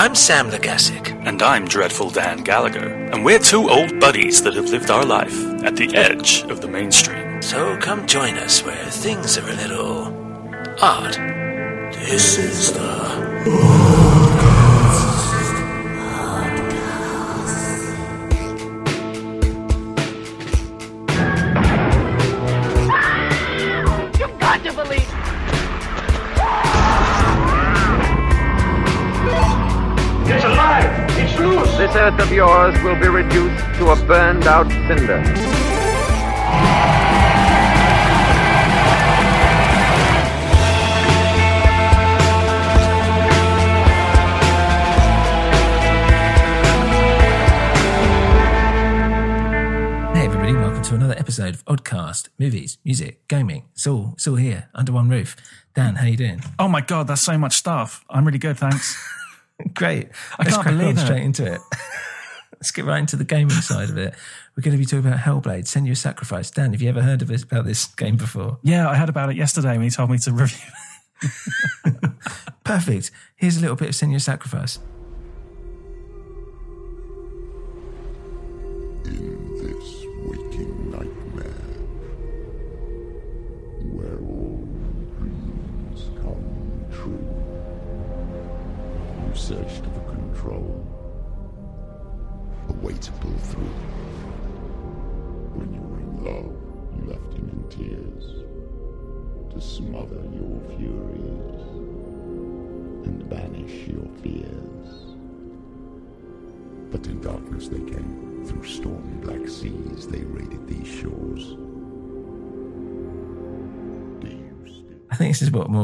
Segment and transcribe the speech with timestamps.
[0.00, 1.10] I'm Sam Legassic.
[1.26, 5.38] And I'm Dreadful Dan Gallagher, and we're two old buddies that have lived our life
[5.62, 7.42] at the edge of the mainstream.
[7.42, 10.06] So come join us where things are a little
[10.80, 11.12] odd.
[11.92, 14.09] This is the
[33.22, 35.20] reduced to a burned out cinder.
[50.12, 53.64] Hey everybody, welcome to another episode of Oddcast, movies, music, gaming.
[53.74, 55.36] It's all, it's all here under one roof.
[55.74, 56.42] Dan, how you doing?
[56.58, 58.04] Oh my god, that's so much stuff.
[58.10, 58.96] I'm really good, thanks.
[59.74, 60.08] Great.
[60.38, 61.00] I Let's can't crack on believe it.
[61.00, 61.60] straight into it.
[62.60, 64.14] Let's get right into the gaming side of it.
[64.54, 66.50] We're going to be talking about Hellblade, Senua Sacrifice.
[66.50, 68.58] Dan, have you ever heard of this, about this game before?
[68.62, 70.70] yeah, I heard about it yesterday when he told me to review.
[72.64, 73.10] Perfect.
[73.36, 74.78] Here's a little bit of Senua Sacrifice.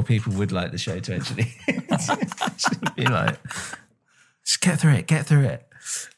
[0.06, 1.54] People would like the show to actually,
[1.90, 3.38] actually be like.
[4.44, 5.66] Just get through it, get through it.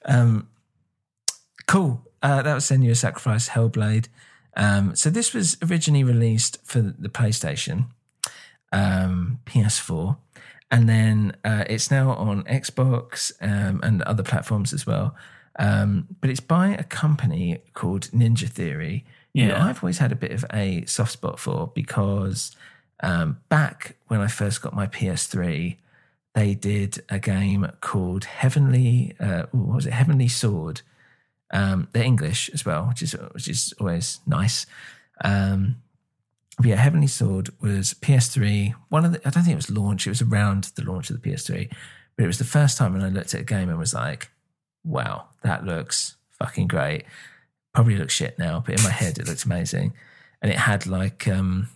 [0.05, 0.49] Um,
[1.67, 2.05] cool.
[2.23, 4.09] Uh, that was Senua Sacrifice, Hellblade.
[4.57, 7.87] Um, so this was originally released for the PlayStation,
[8.73, 10.17] um, PS4,
[10.71, 15.15] and then uh, it's now on Xbox um, and other platforms as well.
[15.59, 19.05] Um, but it's by a company called Ninja Theory.
[19.33, 19.65] Yeah.
[19.65, 22.55] I've always had a bit of a soft spot for because
[23.01, 25.77] um, back when I first got my PS3,
[26.35, 29.15] they did a game called Heavenly.
[29.19, 29.93] Uh, what was it?
[29.93, 30.83] Heavenly Sword.
[31.51, 34.67] Um, they're English as well, which is which is always nice.
[35.25, 35.77] Um,
[36.63, 38.75] yeah, Heavenly Sword was PS3.
[38.89, 40.07] One of the, I don't think it was launch.
[40.07, 41.71] It was around the launch of the PS3,
[42.17, 44.31] but it was the first time when I looked at a game and was like,
[44.85, 47.05] "Wow, that looks fucking great."
[47.73, 49.93] Probably looks shit now, but in my head it looked amazing.
[50.43, 51.69] And it had like, um,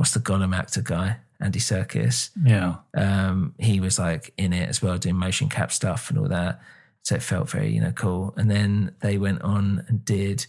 [0.00, 1.18] what's the Gollum actor guy?
[1.42, 2.30] Andy Serkis.
[2.42, 2.76] Yeah.
[2.94, 6.62] Um, he was like in it as well, doing motion cap stuff and all that.
[7.02, 8.32] So it felt very, you know, cool.
[8.38, 10.46] And then they went on and did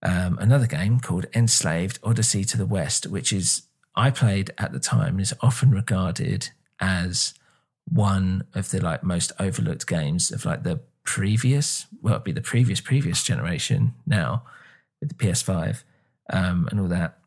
[0.00, 3.62] um, another game called Enslaved Odyssey to the West, which is
[3.96, 7.34] I played at the time and is often regarded as
[7.88, 12.40] one of the like most overlooked games of like the previous, well, it'd be the
[12.40, 14.44] previous previous generation now
[15.00, 15.82] with the PS5
[16.32, 17.18] um, and all that,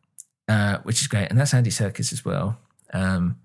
[0.48, 1.30] uh, which is great.
[1.30, 2.58] And that's Andy Serkis as well.
[2.94, 3.38] Um,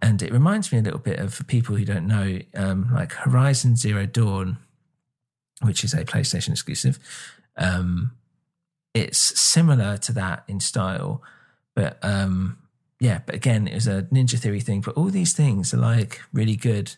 [0.00, 3.12] and it reminds me a little bit of for people who don't know, um, like
[3.12, 4.58] Horizon Zero Dawn,
[5.62, 6.98] which is a PlayStation exclusive.
[7.56, 8.12] Um,
[8.94, 11.22] it's similar to that in style,
[11.74, 12.58] but um,
[13.00, 13.20] yeah.
[13.26, 14.80] But again, it was a Ninja Theory thing.
[14.80, 16.94] But all these things are like really good,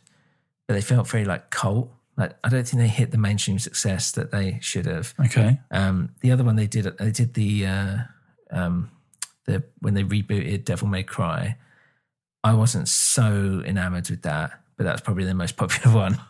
[0.66, 1.90] but they felt very like cult.
[2.16, 5.14] Like I don't think they hit the mainstream success that they should have.
[5.20, 5.58] Okay.
[5.70, 7.96] Um, the other one they did, they did the uh,
[8.50, 8.90] um,
[9.46, 11.56] the when they rebooted Devil May Cry.
[12.44, 16.20] I wasn't so enamored with that, but that's probably the most popular one.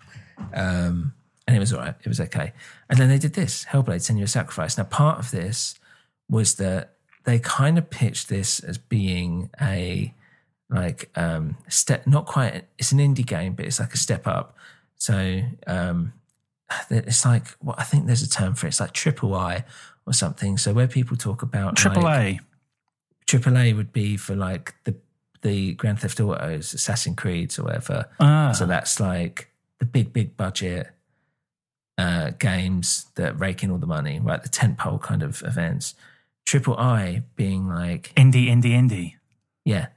[0.54, 1.12] Um,
[1.46, 1.94] and it was all right.
[2.02, 2.52] It was okay.
[2.88, 4.78] And then they did this Hellblade: Senua's Sacrifice.
[4.78, 5.74] Now, part of this
[6.28, 10.14] was that they kind of pitched this as being a
[10.68, 12.64] like um step, not quite.
[12.78, 14.56] It's an indie game, but it's like a step up.
[14.96, 16.12] So um,
[16.90, 18.70] it's like what well, I think there's a term for it.
[18.70, 19.64] It's like triple I
[20.06, 20.58] or something.
[20.58, 22.40] So where people talk about triple like, A,
[23.26, 24.94] triple A would be for like the
[25.43, 28.08] the Grand Theft Autos, Assassin's Creeds, or whatever.
[28.19, 28.52] Ah.
[28.52, 30.90] So that's like the big, big budget
[31.99, 34.43] uh, games that rake in all the money, right?
[34.43, 35.94] The tentpole kind of events.
[36.44, 39.14] Triple I being like indie, indie, indie.
[39.64, 39.88] Yeah,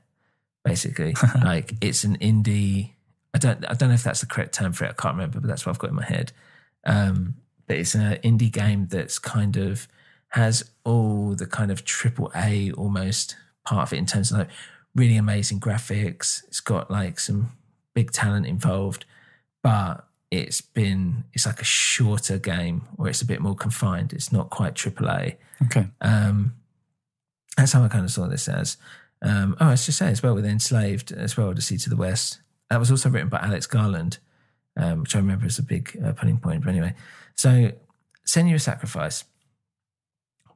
[0.64, 2.94] basically, like it's an indie.
[3.34, 4.90] I don't, I don't know if that's the correct term for it.
[4.90, 6.32] I can't remember, but that's what I've got in my head.
[6.86, 7.36] Um,
[7.68, 9.88] but it's an indie game that's kind of
[10.30, 13.36] has all the kind of triple A almost
[13.66, 14.50] part of it in terms of like
[14.96, 16.44] really amazing graphics.
[16.48, 17.52] It's got like some
[17.94, 19.06] big talent involved,
[19.64, 24.14] but it's been it's like a shorter game or it's a bit more confined.
[24.14, 25.38] It's not quite AAA.
[25.66, 25.88] Okay.
[26.02, 26.56] Um,
[27.58, 28.78] that's how I kind of saw this as.
[29.22, 32.40] Um, oh, I should say as well with Enslaved as well, Odyssey to the West.
[32.70, 34.20] That was also written by Alex Garland,
[34.78, 36.64] um, which I remember as a big uh, pulling point.
[36.64, 36.94] But anyway,
[37.36, 37.72] so
[38.26, 39.26] Senua's Sacrifice.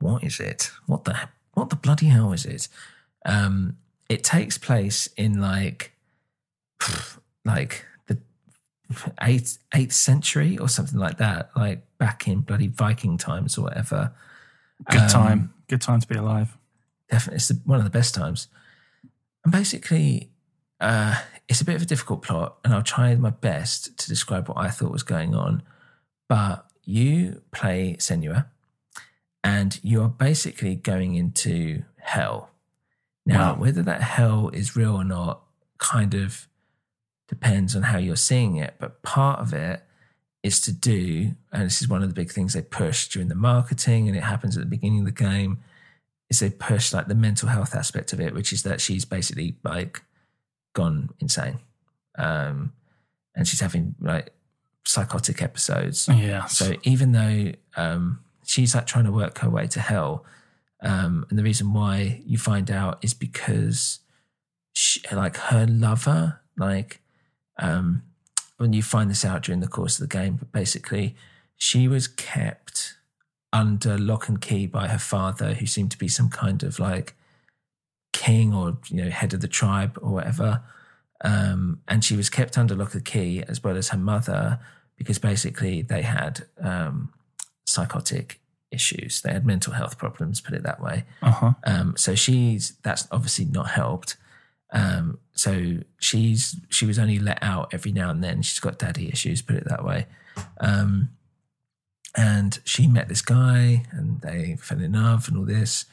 [0.03, 0.69] What is it?
[0.85, 1.17] What the
[1.53, 2.67] what the bloody hell is it?
[3.25, 3.77] Um,
[4.09, 5.93] it takes place in like
[7.45, 8.17] like the
[9.21, 14.11] eighth eighth century or something like that, like back in bloody Viking times or whatever.
[14.91, 15.53] Good Um, time.
[15.69, 16.57] Good time to be alive.
[17.09, 18.47] Definitely, it's the, one of the best times.
[19.45, 20.31] And basically,
[20.79, 24.49] uh, it's a bit of a difficult plot, and I'll try my best to describe
[24.49, 25.63] what I thought was going on.
[26.27, 28.47] But you play Senua,
[29.43, 32.49] and you are basically going into hell.
[33.25, 33.59] Now, Wow.
[33.59, 35.43] whether that hell is real or not
[35.77, 36.47] kind of
[37.27, 38.75] depends on how you're seeing it.
[38.79, 39.83] But part of it
[40.43, 43.35] is to do, and this is one of the big things they push during the
[43.35, 45.59] marketing, and it happens at the beginning of the game,
[46.29, 49.55] is they push like the mental health aspect of it, which is that she's basically
[49.63, 50.01] like
[50.73, 51.59] gone insane.
[52.17, 52.73] Um,
[53.35, 54.33] and she's having like
[54.85, 56.07] psychotic episodes.
[56.09, 56.45] Yeah.
[56.45, 60.25] So even though um, she's like trying to work her way to hell,
[60.81, 63.99] um, and the reason why you find out is because
[64.73, 67.01] she, like her lover, like
[67.57, 68.03] um,
[68.57, 71.15] when you find this out during the course of the game, but basically
[71.55, 72.97] she was kept
[73.53, 77.15] under lock and key by her father, who seemed to be some kind of like
[78.11, 80.61] king or you know head of the tribe or whatever.
[81.23, 84.59] Um, and she was kept under lock and key as well as her mother
[84.97, 87.13] because basically they had um,
[87.73, 88.39] psychotic
[88.71, 89.21] issues.
[89.21, 91.05] They had mental health problems, put it that way.
[91.21, 91.53] Uh huh.
[91.63, 94.17] Um, so she's that's obviously not helped.
[94.71, 98.41] Um, so she's she was only let out every now and then.
[98.41, 100.07] She's got daddy issues, put it that way.
[100.59, 101.09] Um,
[102.15, 105.85] and she met this guy, and they fell in love, and all this.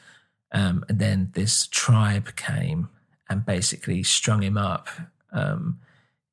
[0.51, 2.89] Um, and then this tribe came
[3.29, 4.89] and basically strung him up
[5.31, 5.79] um,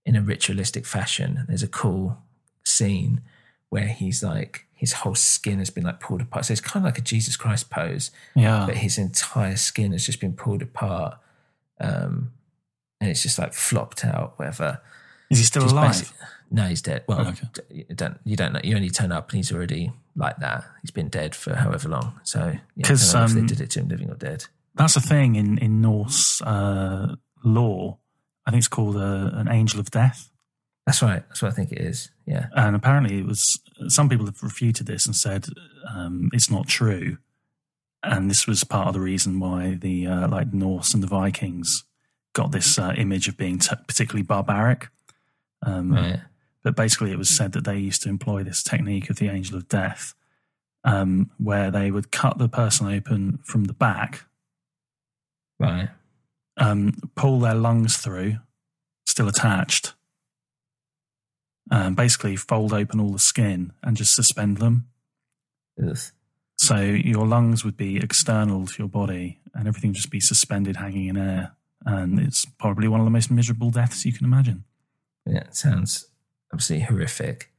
[0.05, 1.45] in a ritualistic fashion.
[1.47, 2.19] There's a cool
[2.65, 3.21] scene
[3.69, 6.45] where he's like his whole skin has been like pulled apart.
[6.47, 8.65] So it's kind of like a Jesus Christ pose, Yeah.
[8.67, 11.19] but his entire skin has just been pulled apart,
[11.81, 12.33] um,
[13.01, 14.81] and it's just like flopped out, whatever.
[15.31, 16.13] Is he still Just alive?
[16.51, 17.03] no, he's dead.
[17.09, 17.47] Well, Okay.
[17.71, 18.61] you don't you don't know.
[18.65, 20.65] You only turn up and he's already like that.
[20.83, 22.19] He's been dead for however long.
[22.23, 22.39] So
[22.77, 24.47] yeah, I 'Cause, don't know if they um, did it to him, living or dead.
[24.75, 27.99] That's a thing in in Norse uh, law.
[28.47, 30.31] I think it's called uh, an angel of death.
[30.89, 31.23] That's right.
[31.29, 32.11] That's what I think it is.
[32.25, 32.47] Yeah.
[32.57, 35.45] And apparently, it was some people have refuted this and said
[35.95, 37.19] um, it's not true.
[38.03, 41.85] And this was part of the reason why the uh, like Norse and the Vikings
[42.33, 44.89] got this uh, image of being t- particularly barbaric.
[45.61, 46.21] Um, Right.
[46.63, 49.59] But basically, it was said that they used to employ this technique of the angel
[49.59, 50.15] of death,
[50.85, 54.25] um, where they would cut the person open from the back,
[55.61, 55.91] Right.
[56.57, 58.39] um, pull their lungs through,
[59.07, 59.93] still attached,
[61.71, 64.89] and basically fold open all the skin and just suspend them.
[65.83, 65.99] Ugh.
[66.57, 70.77] So your lungs would be external to your body, and everything would just be suspended,
[70.77, 71.53] hanging in air.
[71.87, 74.65] And it's probably one of the most miserable deaths you can imagine.
[75.25, 75.45] Yeah.
[75.45, 76.09] It sounds
[76.53, 77.53] absolutely horrific.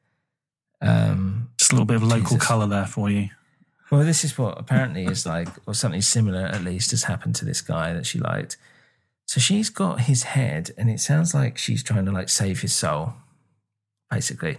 [0.82, 2.46] Um, Just a little bit of local Jesus.
[2.46, 3.30] colour there for you.
[3.92, 7.46] Well, this is what apparently is like, or something similar at least has happened to
[7.46, 8.58] this guy that she liked.
[9.26, 12.74] So she's got his head, and it sounds like she's trying to like save his
[12.74, 13.14] soul,
[14.10, 14.58] basically.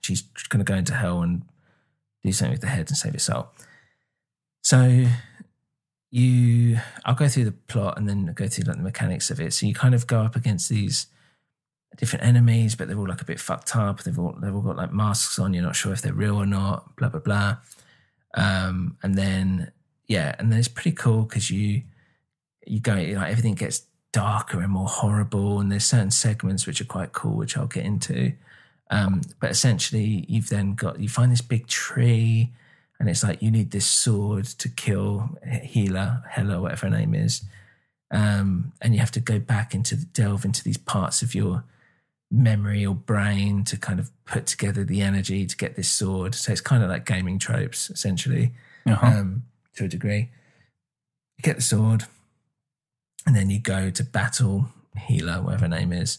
[0.00, 1.42] She's going to go into hell and
[2.22, 3.48] do something with the head and save his soul.
[4.62, 5.06] So
[6.10, 9.52] you, I'll go through the plot and then go through like the mechanics of it.
[9.52, 11.06] So you kind of go up against these
[11.96, 14.02] different enemies, but they're all like a bit fucked up.
[14.02, 15.54] They've all they've all got like masks on.
[15.54, 16.96] You're not sure if they're real or not.
[16.96, 17.56] Blah blah blah.
[18.34, 19.72] Um, and then
[20.06, 21.82] yeah, and then it's pretty cool because you
[22.66, 26.84] you go like everything gets darker and more horrible, and there's certain segments which are
[26.86, 28.32] quite cool, which I'll get into.
[28.90, 32.50] Um, but essentially, you've then got you find this big tree,
[32.98, 37.42] and it's like you need this sword to kill Hela, Hela, whatever her name is,
[38.10, 41.62] um, and you have to go back into the, delve into these parts of your
[42.32, 46.34] memory or brain to kind of put together the energy to get this sword.
[46.34, 48.52] So it's kind of like gaming tropes, essentially,
[48.86, 49.06] Uh-huh.
[49.06, 49.42] um,
[49.76, 50.30] to a degree.
[51.38, 52.04] You get the sword,
[53.30, 56.18] and then you go to battle Hela, whatever her name is,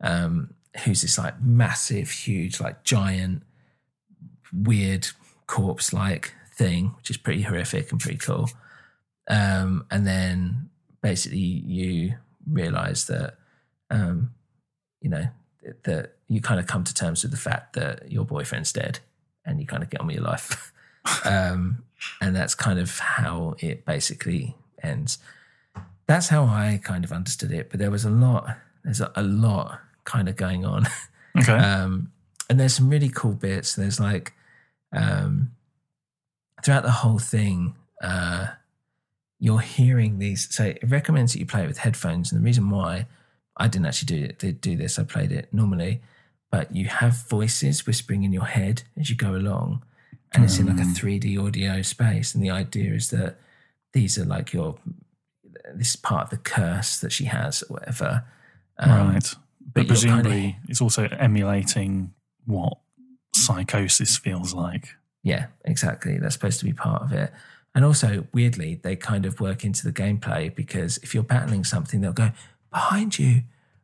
[0.00, 0.54] um,
[0.84, 3.42] who's this like massive, huge, like giant,
[4.52, 5.08] weird
[5.48, 8.48] corpse like thing, which is pretty horrific and pretty cool.
[9.28, 10.70] Um, and then
[11.02, 12.14] basically you
[12.48, 13.38] realize that,
[13.90, 14.32] um,
[15.00, 15.26] you know,
[15.82, 19.00] that you kind of come to terms with the fact that your boyfriend's dead
[19.44, 20.72] and you kind of get on with your life.
[21.24, 21.82] um,
[22.20, 25.18] and that's kind of how it basically ends.
[26.12, 27.70] That's how I kind of understood it.
[27.70, 28.46] But there was a lot,
[28.84, 30.86] there's a, a lot kind of going on.
[31.34, 31.52] Okay.
[31.54, 32.12] Um,
[32.50, 33.74] and there's some really cool bits.
[33.74, 34.34] There's like,
[34.92, 35.52] um,
[36.62, 38.48] throughout the whole thing, uh,
[39.38, 40.54] you're hearing these.
[40.54, 42.30] So it recommends that you play it with headphones.
[42.30, 43.06] And the reason why
[43.56, 46.02] I didn't actually do it, did do this, I played it normally,
[46.50, 49.82] but you have voices whispering in your head as you go along.
[50.32, 52.34] And it's in like a 3D audio space.
[52.34, 53.36] And the idea is that
[53.94, 54.76] these are like your,
[55.74, 58.24] this is part of the curse that she has or whatever.
[58.78, 59.34] Um, right.
[59.60, 62.12] but But, you're kinda- presumably, it's also emulating
[62.46, 62.78] what
[63.34, 64.96] psychosis feels like.
[65.22, 66.18] Yeah, exactly.
[66.18, 67.32] That's supposed to be part of it.
[67.74, 72.00] And also, weirdly, they kind of work into the gameplay because if you're battling something,
[72.00, 72.32] they'll go
[72.70, 73.42] behind you,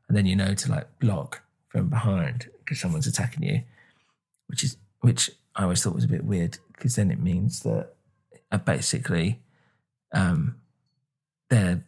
[0.08, 3.62] and then you know to like block from behind because someone's attacking you,
[4.48, 7.94] which is which I always thought was a bit weird because then it means that
[8.52, 9.40] uh, basically,
[10.12, 10.56] um,
[11.50, 11.84] they're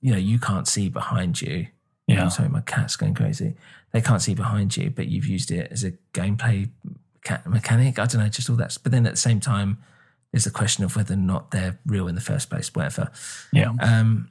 [0.00, 1.66] you know you can't see behind you.
[2.06, 2.24] Yeah.
[2.24, 3.54] I'm sorry, my cat's going crazy.
[3.92, 6.70] They can't see behind you, but you've used it as a gameplay
[7.46, 7.98] mechanic.
[7.98, 8.76] I don't know, just all that.
[8.82, 9.78] But then at the same time,
[10.32, 13.10] there's the question of whether or not they're real in the first place, whatever.
[13.52, 13.72] Yeah.
[13.80, 14.30] Um,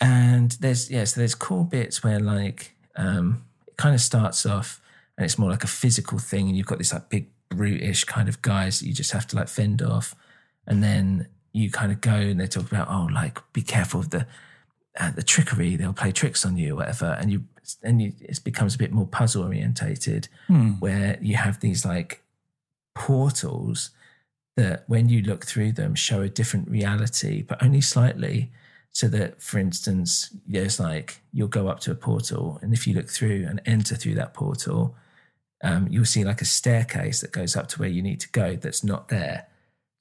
[0.00, 4.80] and there's yeah, so there's cool bits where like um, it kind of starts off
[5.16, 8.28] and it's more like a physical thing, and you've got this like big brutish kind
[8.28, 10.14] of guys that you just have to like fend off,
[10.66, 14.10] and then you kind of go and they talk about oh like be careful of
[14.10, 14.26] the
[15.00, 17.44] uh, the trickery they'll play tricks on you or whatever and you
[17.82, 20.72] and you, it becomes a bit more puzzle orientated Hmm.
[20.80, 22.22] where you have these like
[22.94, 23.90] portals
[24.56, 28.50] that when you look through them show a different reality but only slightly
[28.90, 32.94] so that for instance there's like you'll go up to a portal and if you
[32.94, 34.96] look through and enter through that portal
[35.62, 38.56] um, you'll see like a staircase that goes up to where you need to go
[38.56, 39.46] that's not there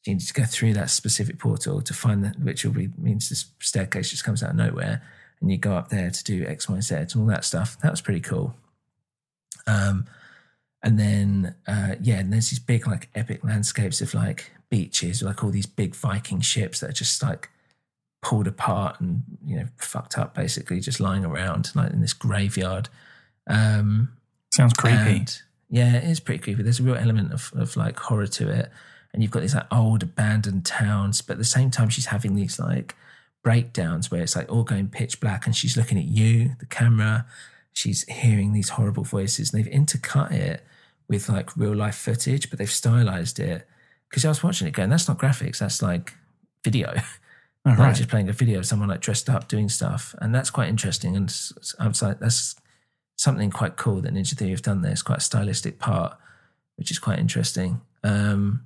[0.07, 3.29] you need to go through that specific portal to find that, which will be, means
[3.29, 5.01] this staircase just comes out of nowhere,
[5.41, 7.77] and you go up there to do X, Y, Z, and all that stuff.
[7.81, 8.55] That was pretty cool.
[9.67, 10.05] Um,
[10.83, 15.43] and then uh, yeah, and there's these big like epic landscapes of like beaches, like
[15.43, 17.49] all these big Viking ships that are just like
[18.21, 22.89] pulled apart and you know fucked up, basically just lying around like in this graveyard.
[23.47, 24.13] Um,
[24.53, 24.95] Sounds creepy.
[24.95, 26.63] and, yeah, it is pretty creepy.
[26.63, 28.71] There's a real element of, of like horror to it.
[29.13, 32.35] And you've got these like old abandoned towns, but at the same time, she's having
[32.35, 32.95] these like
[33.43, 37.25] breakdowns where it's like all going pitch black and she's looking at you, the camera.
[37.73, 40.63] She's hearing these horrible voices and they've intercut it
[41.07, 43.67] with like real life footage, but they've stylized it.
[44.09, 46.13] Because I was watching it going, that's not graphics, that's like
[46.63, 46.93] video.
[47.65, 50.15] Oh, Like just playing a video of someone like dressed up doing stuff.
[50.19, 51.17] And that's quite interesting.
[51.17, 51.33] And
[51.77, 52.55] I was like, that's
[53.17, 54.93] something quite cool that Ninja Theory have done there.
[54.93, 56.17] It's quite a stylistic part,
[56.77, 57.81] which is quite interesting.
[58.05, 58.65] Um,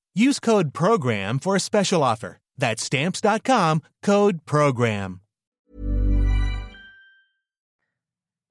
[0.13, 2.39] Use code PROGRAM for a special offer.
[2.57, 5.21] That's stamps.com code PROGRAM.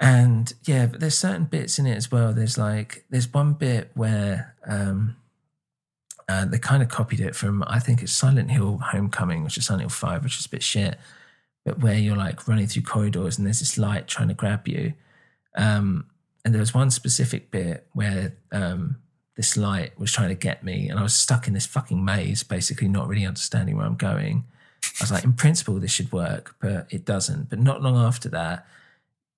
[0.00, 2.32] And yeah, but there's certain bits in it as well.
[2.32, 5.16] There's like there's one bit where um
[6.26, 9.66] uh, they kind of copied it from I think it's Silent Hill Homecoming, which is
[9.66, 10.96] Silent Hill Five, which is a bit shit.
[11.66, 14.94] But where you're like running through corridors and there's this light trying to grab you.
[15.56, 16.06] Um,
[16.44, 18.96] and there was one specific bit where um,
[19.40, 22.42] this light was trying to get me, and I was stuck in this fucking maze,
[22.42, 24.44] basically not really understanding where I'm going.
[24.84, 27.48] I was like, in principle, this should work, but it doesn't.
[27.48, 28.66] But not long after that,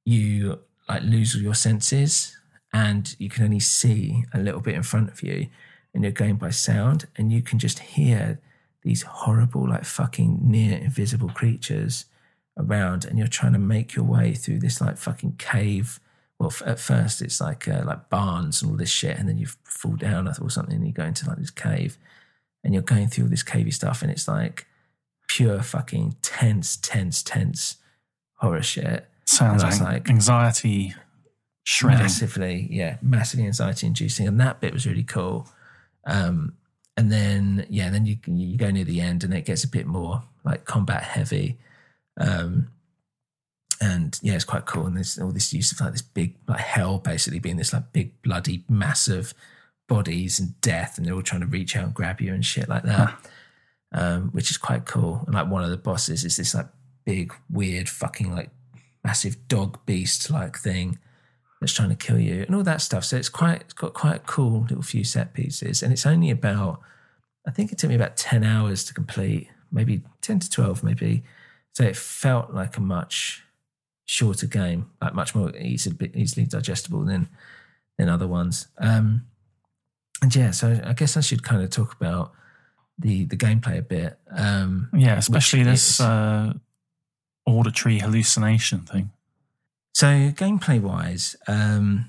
[0.05, 2.37] you like lose all your senses,
[2.73, 5.47] and you can only see a little bit in front of you,
[5.95, 8.41] and you're going by sound, and you can just hear
[8.83, 12.07] these horrible, like fucking near invisible creatures
[12.59, 16.01] around, and you're trying to make your way through this like fucking cave
[16.43, 19.39] well, f- at first it's like uh, like barns and all this shit, and then
[19.39, 21.97] you fall down or something, and you go into like this cave,
[22.65, 24.67] and you're going through all this cavey stuff, and it's like
[25.29, 27.77] pure fucking tense, tense, tense
[28.39, 29.07] horror shit.
[29.25, 30.95] Sounds And like anxiety
[31.63, 32.01] shredding.
[32.01, 35.47] massively, yeah, massively anxiety inducing, and that bit was really cool.
[36.05, 36.55] Um,
[36.97, 39.87] and then yeah, then you you go near the end, and it gets a bit
[39.87, 41.57] more like combat heavy.
[42.19, 42.73] Um,
[43.83, 44.87] and yeah, it's quite cool.
[44.87, 47.93] And there's all this use of like this big like hell basically being this like
[47.93, 49.35] big bloody massive
[49.89, 52.69] bodies and death, and they're all trying to reach out and grab you and shit
[52.69, 53.13] like that,
[53.91, 55.25] um, which is quite cool.
[55.27, 56.69] And like one of the bosses is this like
[57.05, 58.51] big weird fucking like
[59.03, 61.01] massive dog beast like thing
[61.61, 63.05] that's trying to kill you and all that stuff.
[63.05, 66.31] So it's quite it's got quite a cool little few set pieces, and it's only
[66.31, 66.81] about
[67.49, 71.25] I think it took me about ten hours to complete, maybe ten to twelve, maybe.
[71.73, 73.43] So it felt like a much
[74.05, 77.29] shorter game, like much more easily digestible than
[77.99, 78.69] than other ones.
[78.79, 79.27] Um,
[80.23, 82.33] and yeah, so I guess I should kind of talk about
[82.99, 84.19] the the gameplay a bit.
[84.31, 86.55] Um, Yeah, especially this is- uh,
[87.47, 89.11] auditory hallucination thing.
[89.95, 92.09] So gameplay wise, um,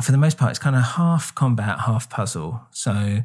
[0.00, 2.60] for the most part, it's kind of half combat, half puzzle.
[2.70, 3.22] So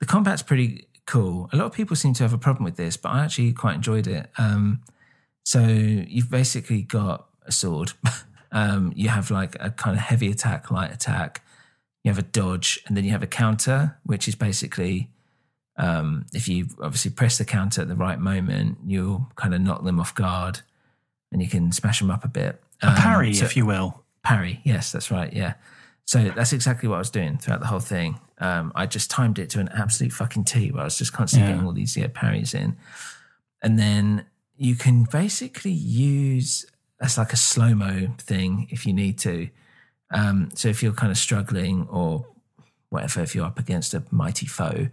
[0.00, 1.48] the combat's pretty cool.
[1.52, 3.74] A lot of people seem to have a problem with this, but I actually quite
[3.76, 4.30] enjoyed it.
[4.38, 4.82] Um,
[5.44, 7.92] so you've basically got a sword.
[8.52, 11.42] um, you have like a kind of heavy attack, light attack.
[12.02, 15.10] You have a dodge, and then you have a counter, which is basically
[15.76, 19.84] um, if you obviously press the counter at the right moment, you'll kind of knock
[19.84, 20.60] them off guard,
[21.32, 22.62] and you can smash them up a bit.
[22.82, 24.02] A Um, parry, so- if you will.
[24.22, 25.30] Parry, yes, that's right.
[25.32, 25.54] Yeah.
[26.06, 28.18] So that's exactly what I was doing throughout the whole thing.
[28.38, 31.48] Um, I just timed it to an absolute fucking T where I was just constantly
[31.48, 31.54] Yeah.
[31.56, 32.76] getting all these yeah, parries in.
[33.62, 34.24] And then
[34.56, 36.66] you can basically use
[37.00, 39.48] as like a slow mo thing if you need to.
[40.10, 42.26] Um, so if you're kind of struggling or
[42.88, 44.88] whatever, if you're up against a mighty foe,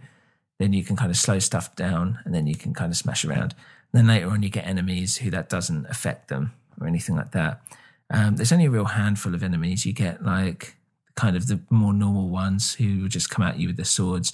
[0.58, 3.24] then you can kind of slow stuff down and then you can kind of smash
[3.24, 3.54] around.
[3.92, 7.32] And then later on, you get enemies who that doesn't affect them or anything like
[7.32, 7.62] that.
[8.10, 9.86] Um, there's only a real handful of enemies.
[9.86, 10.76] You get like
[11.14, 14.32] kind of the more normal ones who will just come at you with their swords.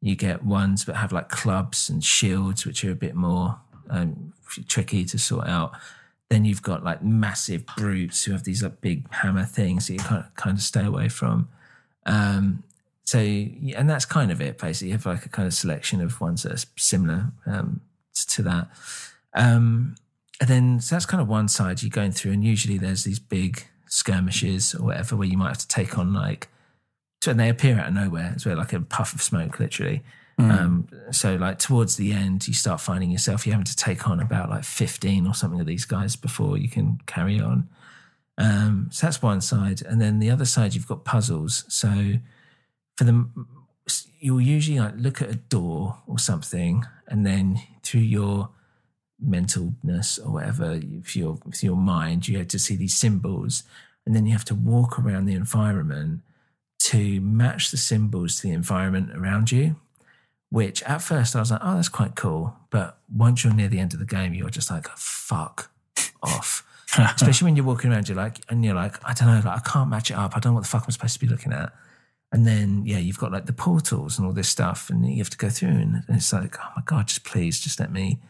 [0.00, 3.60] You get ones that have like clubs and shields, which are a bit more
[3.90, 4.32] um,
[4.68, 5.72] tricky to sort out.
[6.30, 9.98] Then you've got like massive brutes who have these like big hammer things that you
[9.98, 11.48] kind of, kind of stay away from.
[12.06, 12.62] Um,
[13.04, 14.58] so, and that's kind of it.
[14.58, 17.80] Basically, you have like a kind of selection of ones that are similar um,
[18.14, 18.68] to that.
[19.34, 19.96] Um,
[20.40, 23.18] and then so that's kind of one side you're going through, and usually there's these
[23.18, 26.48] big skirmishes or whatever where you might have to take on like,
[27.22, 28.32] so they appear out of nowhere.
[28.34, 30.02] It's like a puff of smoke, literally.
[30.38, 30.50] Mm.
[30.50, 34.20] Um, so like towards the end, you start finding yourself you having to take on
[34.20, 37.68] about like 15 or something of these guys before you can carry on.
[38.36, 41.64] Um, so that's one side, and then the other side you've got puzzles.
[41.68, 42.14] So
[42.96, 43.28] for the
[44.18, 48.50] you'll usually like look at a door or something, and then through your
[49.24, 53.62] mentalness or whatever, if your with your mind, you have to see these symbols,
[54.04, 56.20] and then you have to walk around the environment
[56.80, 59.76] to match the symbols to the environment around you.
[60.54, 62.54] Which at first I was like, oh, that's quite cool.
[62.70, 65.72] But once you're near the end of the game, you're just like, fuck
[66.22, 66.64] off.
[66.96, 69.68] Especially when you're walking around, you're like, and you're like, I don't know, like I
[69.68, 70.36] can't match it up.
[70.36, 71.72] I don't know what the fuck I'm supposed to be looking at.
[72.30, 75.30] And then, yeah, you've got like the portals and all this stuff, and you have
[75.30, 78.20] to go through, and it's like, oh my god, just please, just let me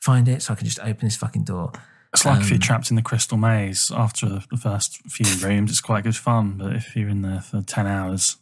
[0.00, 1.72] find it so I can just open this fucking door.
[2.14, 5.70] It's like if you're Um, trapped in the crystal maze after the first few rooms,
[5.70, 6.56] it's quite good fun.
[6.56, 8.38] But if you're in there for 10 hours,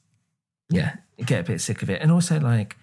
[0.70, 2.00] yeah, you get a bit sick of it.
[2.00, 2.76] And also, like,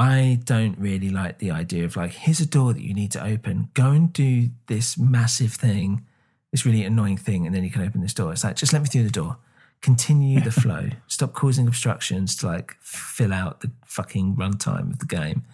[0.00, 3.22] I don't really like the idea of like, here's a door that you need to
[3.22, 3.68] open.
[3.74, 6.06] Go and do this massive thing,
[6.52, 8.32] this really annoying thing, and then you can open this door.
[8.32, 9.36] It's like, just let me through the door.
[9.82, 10.88] Continue the flow.
[11.06, 15.44] Stop causing obstructions to like fill out the fucking runtime of the game.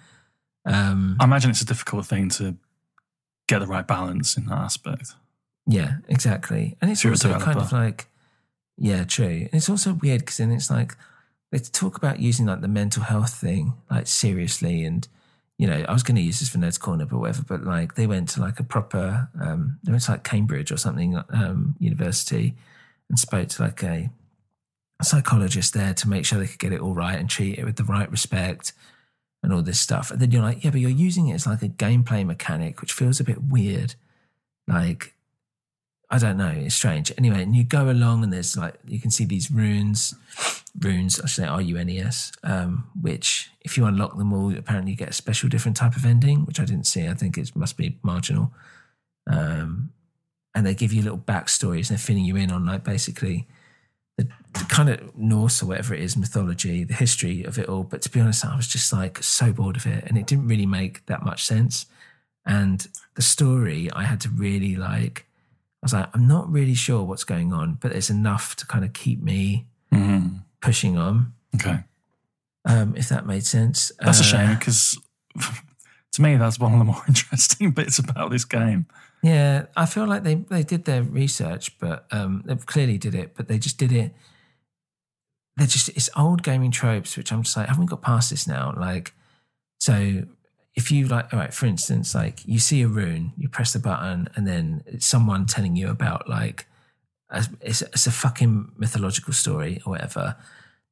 [0.64, 2.54] Um, I imagine it's a difficult thing to
[3.48, 5.14] get the right balance in that aspect.
[5.66, 6.76] Yeah, exactly.
[6.80, 8.06] And it's also kind of like,
[8.78, 9.26] yeah, true.
[9.26, 10.96] And it's also weird because then it's like
[11.52, 14.84] they talk about using like the mental health thing like seriously.
[14.84, 15.06] And,
[15.58, 17.42] you know, I was going to use this for Ned's Corner, but whatever.
[17.42, 20.76] But like they went to like a proper, um, they went to like Cambridge or
[20.76, 22.54] something, um, university
[23.08, 24.10] and spoke to like a
[25.02, 27.76] psychologist there to make sure they could get it all right and treat it with
[27.76, 28.72] the right respect
[29.42, 30.10] and all this stuff.
[30.10, 32.92] And then you're like, yeah, but you're using it as like a gameplay mechanic, which
[32.92, 33.94] feels a bit weird.
[34.66, 35.14] Like,
[36.08, 37.12] I don't know, it's strange.
[37.18, 40.14] Anyway, and you go along and there's like, you can see these runes,
[40.78, 44.32] runes, I should say R U N E S, um, which if you unlock them
[44.32, 47.08] all, apparently you get a special different type of ending, which I didn't see.
[47.08, 48.52] I think it must be marginal.
[49.28, 49.90] Um,
[50.54, 53.46] and they give you little backstories and they're filling you in on like basically
[54.16, 57.84] the, the kind of Norse or whatever it is mythology, the history of it all.
[57.84, 60.48] But to be honest, I was just like so bored of it, and it didn't
[60.48, 61.86] really make that much sense.
[62.46, 65.25] And the story, I had to really like.
[65.82, 68.84] I was like, I'm not really sure what's going on, but it's enough to kind
[68.84, 70.42] of keep me Mhm.
[70.60, 71.32] pushing on.
[71.54, 71.84] Okay.
[72.64, 73.92] Um, if that made sense.
[74.00, 74.98] That's a Uh, shame because
[76.12, 78.86] to me, that's one of the more interesting bits about this game.
[79.22, 83.34] Yeah, I feel like they, they did their research, but um, they clearly did it,
[83.36, 84.14] but they just did it.
[85.56, 88.46] They're just it's old gaming tropes, which I'm just like, I haven't got past this
[88.46, 88.74] now.
[88.76, 89.14] Like,
[89.80, 90.24] so
[90.76, 93.78] if you like, all right, for instance, like you see a rune, you press the
[93.78, 96.66] button, and then it's someone telling you about like
[97.30, 100.36] a, it's, it's a fucking mythological story or whatever.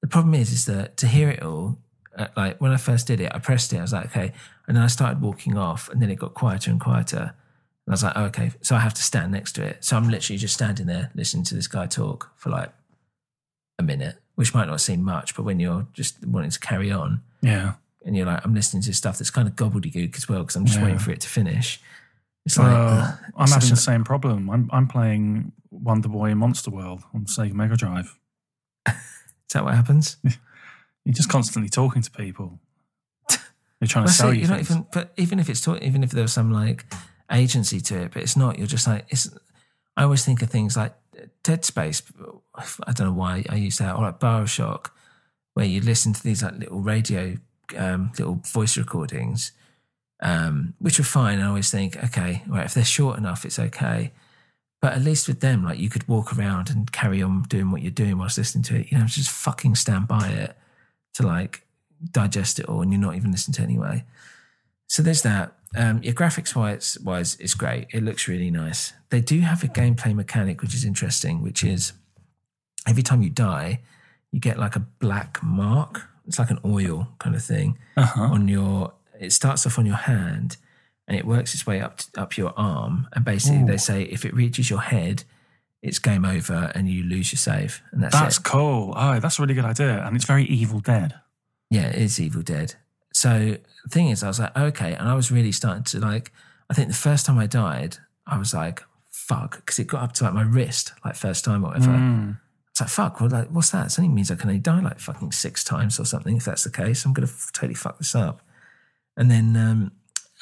[0.01, 1.79] The problem is, is that to hear it all,
[2.17, 4.33] uh, like when I first did it, I pressed it, I was like, okay,
[4.67, 7.35] and then I started walking off, and then it got quieter and quieter.
[7.87, 9.85] And I was like, oh, okay, so I have to stand next to it.
[9.85, 12.73] So I'm literally just standing there listening to this guy talk for like
[13.79, 17.21] a minute, which might not seem much, but when you're just wanting to carry on
[17.43, 17.75] Yeah.
[18.05, 20.65] And you're like, I'm listening to stuff that's kind of gobbledygook as well because I'm
[20.67, 20.85] just Yeah.
[20.85, 21.81] waiting for it to finish.
[22.47, 24.51] It's like, Well, ugh, I'm having the same problem.
[24.51, 28.19] I'm, I'm playing Wonder Boy in Monster World on Sega Mega Drive.
[28.89, 28.95] Is
[29.55, 30.17] that what happens?
[31.05, 32.59] You're just constantly talking to people.
[33.81, 36.11] They're trying to sell you you're not even, but even if it's talk, even if
[36.11, 36.87] there was some like
[37.31, 38.57] agency to it, but it's not.
[38.59, 39.29] You're just like it's.
[39.97, 40.95] I always think of things like
[41.43, 42.03] Dead Space.
[42.87, 44.87] I don't know why I use that, or like Bioshock,
[45.53, 47.37] where you listen to these like little radio,
[47.77, 49.53] um, little voice recordings,
[50.21, 51.41] um, which are fine.
[51.41, 54.13] I always think, okay, right, if they're short enough, it's okay.
[54.81, 57.81] But at least with them, like you could walk around and carry on doing what
[57.81, 58.93] you're doing whilst listening to it.
[58.93, 60.57] You know, just fucking stand by it
[61.15, 61.67] to like
[62.11, 64.05] digest it all, and you're not even listening to it anyway.
[64.87, 65.55] So there's that.
[65.77, 67.89] Um, your graphics wise, wise, it's great.
[67.93, 68.93] It looks really nice.
[69.11, 71.95] They do have a gameplay mechanic which is interesting, which is
[72.87, 73.81] every time you die,
[74.31, 76.09] you get like a black mark.
[76.27, 78.23] It's like an oil kind of thing Uh-huh.
[78.25, 78.93] on your.
[79.21, 80.57] It starts off on your hand,
[81.07, 83.09] and it works its way up up your arm.
[83.13, 83.67] And basically, Ooh.
[83.67, 85.25] they say if it reaches your head,
[85.83, 88.45] it's game over and you lose your save, and that's, That's it.
[88.45, 88.93] cool.
[88.97, 90.05] Oh, that's a really good idea.
[90.05, 91.15] And it's very Evil Dead.
[91.71, 92.75] Yeah, it is Evil Dead.
[93.13, 96.33] So the thing is, I was like, okay, and I was really starting to like.
[96.71, 100.13] I think the first time I died, I was like, fuck, because it got up
[100.15, 101.93] to like my wrist, like first time or whatever.
[101.93, 102.39] Mm.
[102.75, 103.21] It's like fuck.
[103.21, 103.87] Well, like, what's that?
[103.87, 106.37] It only means I can only die like fucking six times or something.
[106.37, 108.43] If that's the case, I'm gonna f- totally fuck this up.
[109.17, 109.93] And then, um,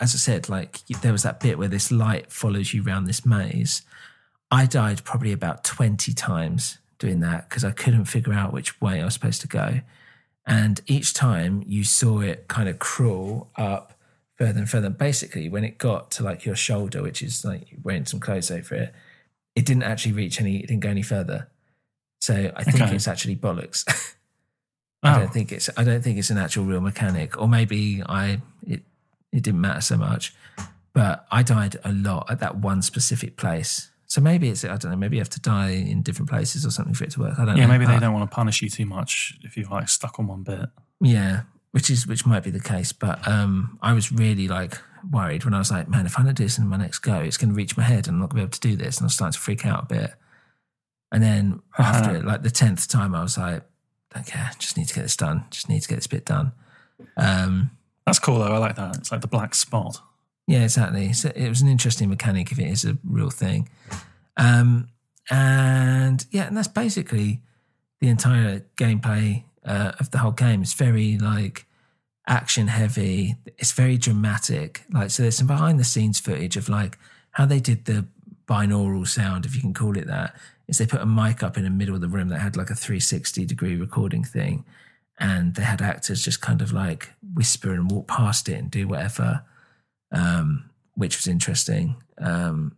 [0.00, 3.26] as I said, like there was that bit where this light follows you around this
[3.26, 3.82] maze.
[4.50, 9.02] I died probably about twenty times doing that because I couldn't figure out which way
[9.02, 9.82] I was supposed to go.
[10.46, 13.92] And each time you saw it kind of crawl up
[14.36, 14.88] further and further.
[14.88, 18.74] Basically, when it got to like your shoulder, which is like wearing some clothes over
[18.74, 18.94] it,
[19.54, 21.48] it didn't actually reach any, it didn't go any further.
[22.22, 22.94] So I think Okay.
[22.94, 23.82] it's actually bollocks.
[25.02, 25.18] I Oh.
[25.18, 28.82] don't think it's I don't think it's an actual real mechanic, or maybe I it
[29.32, 30.32] it didn't matter so much.
[30.92, 33.90] But I died a lot at that one specific place.
[34.06, 34.96] So maybe it's I don't know.
[34.96, 37.38] Maybe you have to die in different places or something for it to work.
[37.40, 37.72] I don't Yeah, know.
[37.72, 40.28] maybe they Uh, don't want to punish you too much if you're like stuck on
[40.28, 40.68] one bit.
[41.00, 41.40] Yeah,
[41.72, 44.78] which is which might be the case, but um, I was really like
[45.10, 47.16] worried when I was like, man, if I don't do this in my next go,
[47.16, 48.76] it's going to reach my head, and I'm not going to be able to do
[48.76, 50.14] this, and I was starting to freak out a bit.
[51.12, 53.62] And then after it, like the tenth time, I was like,
[54.12, 56.52] don't care, just need to get this done, just need to get this bit done.
[57.16, 57.70] Um,
[58.06, 58.52] That's cool though.
[58.52, 58.96] I like that.
[58.96, 60.00] It's like the black spot.
[60.46, 61.12] yeah, exactly.
[61.12, 63.68] So it was an interesting mechanic if it is a real thing.
[64.36, 64.88] Um,
[65.30, 67.42] and yeah, and that's basically
[68.00, 70.62] the entire gameplay uh, of the whole game.
[70.62, 71.66] It's very like
[72.26, 73.36] action heavy.
[73.58, 74.82] It's very dramatic.
[74.90, 76.98] Like so, there's some behind the scenes footage of like
[77.32, 78.06] how they did the
[78.48, 80.34] binaural sound, if you can call it that.
[80.72, 82.70] Is they put a mic up in the middle of the room that had like
[82.70, 84.64] a 360 degree recording thing,
[85.20, 88.88] and they had actors just kind of like whisper and walk past it and do
[88.88, 89.44] whatever,
[90.12, 91.96] um, which was interesting.
[92.16, 92.74] Um,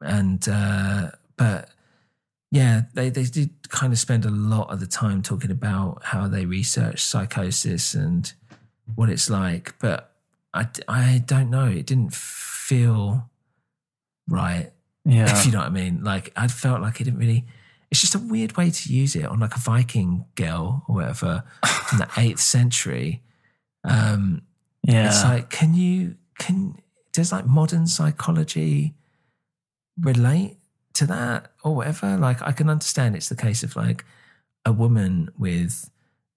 [0.00, 1.68] and uh, but
[2.50, 6.28] yeah, they they did kind of spend a lot of the time talking about how
[6.28, 8.32] they research psychosis and
[8.94, 10.14] what it's like, but
[10.54, 11.66] I I don't know.
[11.66, 13.28] It didn't feel
[14.26, 14.72] right.
[15.08, 15.30] Yeah.
[15.38, 16.02] If you know what I mean.
[16.02, 17.46] Like I felt like it didn't really.
[17.90, 21.44] It's just a weird way to use it on like a Viking girl or whatever
[21.64, 23.22] from the eighth century.
[23.84, 24.42] Um,
[24.82, 25.06] Yeah.
[25.06, 26.78] it's like, can you can
[27.12, 28.94] does like modern psychology
[30.00, 30.58] relate
[30.94, 32.16] to that or whatever?
[32.16, 34.04] Like, I can understand it's the case of like
[34.64, 35.88] a woman with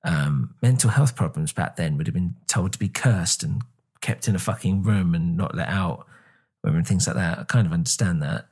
[0.03, 3.63] um, mental health problems back then would have been told to be cursed and
[4.01, 6.05] kept in a fucking room and not let out,
[6.63, 7.39] and things like that.
[7.39, 8.45] I kind of understand that.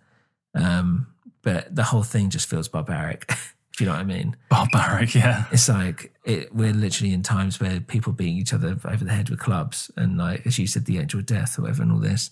[0.58, 1.08] Um,
[1.42, 3.26] but the whole thing just feels barbaric,
[3.74, 4.36] if you know what I mean.
[4.50, 5.46] Barbaric, yeah.
[5.52, 9.30] It's like it, we're literally in times where people beating each other over the head
[9.30, 12.00] with clubs, and like as you said, the angel of death or whatever, and all
[12.00, 12.32] this.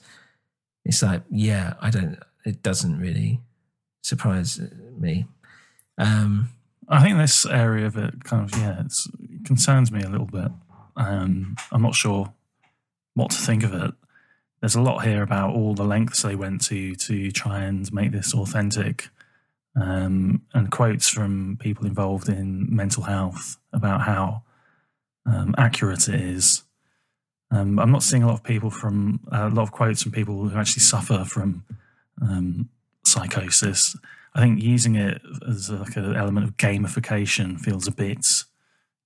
[0.84, 2.20] It's like, yeah, I don't.
[2.46, 3.42] It doesn't really
[4.04, 4.62] surprise
[4.98, 5.26] me.
[5.98, 6.50] Um,
[6.88, 10.28] I think this area of it kind of yeah, it's, it concerns me a little
[10.28, 10.52] bit.
[10.96, 12.34] Um, I'm not sure
[13.16, 13.92] what to think of it.
[14.66, 18.12] There's a lot here about all the lengths they went to to try and make
[18.12, 19.10] this authentic,
[19.80, 24.42] um, and quotes from people involved in mental health about how
[25.28, 26.64] um, accurate it is.
[27.52, 30.50] Um, I'm not seeing a lot of people from a lot of quotes from people
[30.50, 31.64] who actually suffer from
[32.20, 32.70] um,
[33.06, 33.96] psychosis.
[34.34, 38.26] I think using it as like an element of gamification feels a bit,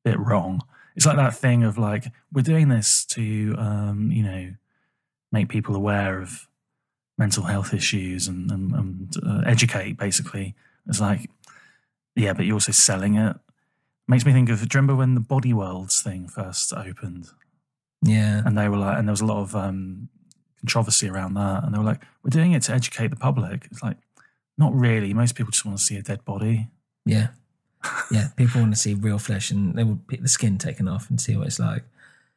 [0.06, 0.62] bit wrong.
[0.96, 4.54] It's like that thing of like we're doing this to, um, you know,
[5.32, 6.48] make people aware of
[7.18, 9.98] mental health issues and, and, and uh, educate.
[9.98, 10.56] Basically,
[10.88, 11.30] it's like,
[12.16, 13.36] yeah, but you're also selling it.
[14.08, 14.60] Makes me think of.
[14.60, 17.28] Do you remember when the Body Worlds thing first opened?
[18.02, 20.10] yeah, and they were like, and there was a lot of um,
[20.62, 23.84] controversy around that, and they were like, "We're doing it to educate the public." It's
[23.84, 23.98] like,
[24.58, 25.14] not really.
[25.14, 26.68] Most people just want to see a dead body.
[27.06, 27.28] yeah,
[28.12, 28.30] yeah.
[28.38, 31.20] People want to see real flesh, and they will pick the skin taken off and
[31.20, 31.84] see what it's like.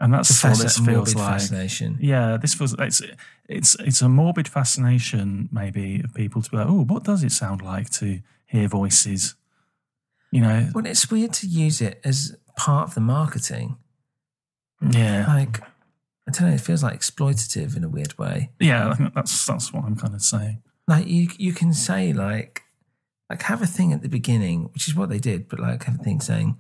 [0.02, 1.30] And that's a what this feels morbid like.
[1.40, 1.96] fascination.
[2.00, 3.00] Yeah, this feels it's
[3.48, 7.32] it's it's a morbid fascination maybe of people to be like, oh, what does it
[7.32, 9.36] sound like to hear voices?
[10.32, 13.76] You know, Well, it's weird to use it as part of the marketing.
[14.80, 15.60] yeah, Like,
[16.28, 16.54] I don't know.
[16.54, 18.50] It feels like exploitative in a weird way.
[18.58, 18.88] yeah.
[18.90, 20.62] I think that's that's what I'm kind of saying.
[20.88, 22.62] like you you can say like
[23.30, 25.94] like have a thing at the beginning which is what they did but like have
[26.00, 26.58] a thing saying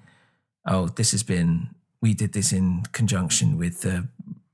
[0.66, 1.68] oh this has been
[2.02, 4.06] we did this in conjunction with the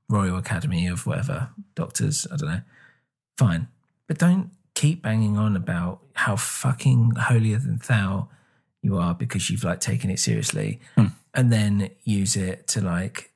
[0.07, 2.61] royal academy of whatever doctors i don't know.
[3.39, 3.69] Fine.
[4.05, 8.27] But don't keep banging on about how fucking holier than thou
[8.81, 11.07] you are because you've like taken it seriously hmm.
[11.33, 13.31] and then use it to like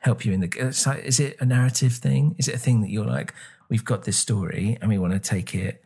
[0.00, 2.34] help you in the it's like, is it a narrative thing?
[2.38, 3.34] Is it a thing that you're like
[3.68, 5.84] we've got this story and we want to take it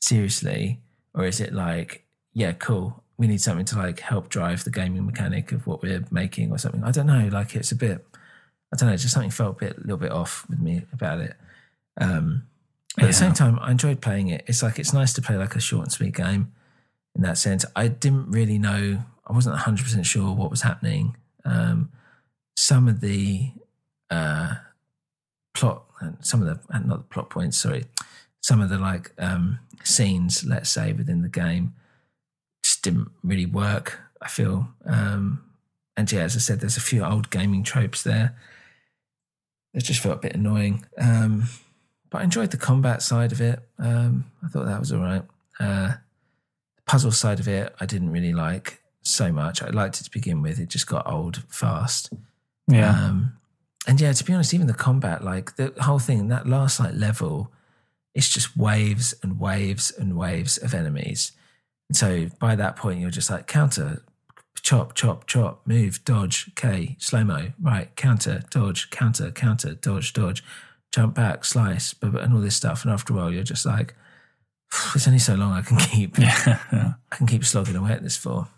[0.00, 0.80] seriously?
[1.14, 5.06] Or is it like yeah cool we need something to like help drive the gaming
[5.06, 6.82] mechanic of what we're making or something.
[6.82, 8.04] I don't know like it's a bit
[8.72, 11.20] i don't know just something felt a bit a little bit off with me about
[11.20, 11.36] it.
[12.00, 12.44] Um
[12.96, 14.44] but at the same time i enjoyed playing it.
[14.46, 16.52] It's like it's nice to play like a short and sweet game
[17.14, 17.64] in that sense.
[17.76, 21.16] I didn't really know i wasn't 100% sure what was happening.
[21.44, 21.90] Um
[22.56, 23.52] some of the
[24.10, 24.54] uh
[25.54, 25.84] plot
[26.20, 27.84] some of the not the plot points sorry
[28.40, 31.74] some of the like um scenes let's say within the game
[32.84, 35.42] didn't really work i feel um
[35.96, 38.36] and yeah as i said there's a few old gaming tropes there
[39.72, 41.44] It just felt a bit annoying um
[42.10, 45.24] but i enjoyed the combat side of it um i thought that was all right
[45.58, 45.94] uh
[46.76, 49.62] the puzzle side of it i didn't really like so much.
[49.62, 50.58] I liked it to begin with.
[50.58, 52.12] It just got old fast.
[52.66, 52.90] Yeah.
[52.90, 53.36] Um,
[53.86, 56.94] and yeah, to be honest, even the combat, like the whole thing, that last like
[56.94, 57.52] level,
[58.14, 61.32] it's just waves and waves and waves of enemies.
[61.92, 64.02] So by that point, you're just like counter,
[64.62, 70.42] chop, chop, chop, move, dodge, K, slow mo, right, counter, dodge, counter, counter, dodge, dodge,
[70.92, 72.84] jump back, slice, and all this stuff.
[72.84, 73.94] And after a while, you're just like,
[74.94, 76.18] it's only so long I can keep.
[76.18, 76.92] Yeah, yeah.
[77.12, 78.48] I can keep slogging away at this for.